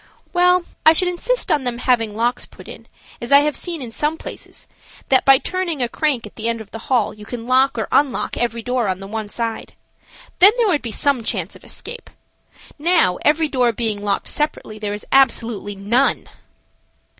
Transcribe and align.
"Well, 0.33 0.65
I 0.83 0.93
should 0.93 1.09
insist 1.09 1.51
on 1.51 1.63
them 1.63 1.77
having 1.77 2.15
locks 2.15 2.47
put 2.47 2.67
in, 2.67 2.87
as 3.21 3.31
I 3.31 3.41
have 3.41 3.55
seen 3.55 3.83
in 3.83 3.91
some 3.91 4.17
places, 4.17 4.67
that 5.09 5.25
by 5.25 5.37
turning 5.37 5.79
a 5.83 5.87
crank 5.87 6.25
at 6.25 6.37
the 6.37 6.47
end 6.49 6.59
of 6.59 6.71
the 6.71 6.79
hall 6.89 7.13
you 7.13 7.23
can 7.23 7.45
lock 7.45 7.77
or 7.77 7.87
unlock 7.91 8.35
every 8.35 8.63
door 8.63 8.87
on 8.87 8.99
the 8.99 9.05
one 9.05 9.29
side. 9.29 9.73
Then 10.39 10.53
there 10.57 10.69
would 10.69 10.81
be 10.81 10.91
some 10.91 11.23
chance 11.23 11.55
of 11.55 11.63
escape. 11.63 12.09
Now, 12.79 13.19
every 13.21 13.47
door 13.47 13.71
being 13.73 14.03
locked 14.03 14.27
separately, 14.27 14.79
there 14.79 14.93
is 14.93 15.05
absolutely 15.11 15.75
none." 15.75 16.27